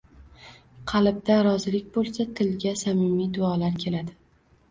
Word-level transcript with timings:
Qalbda 0.91 1.35
rozilik 1.47 1.91
bo‘lsa, 1.97 2.25
tilga 2.39 2.73
samimiy 2.81 3.31
duolar 3.37 3.77
keladi. 3.87 4.17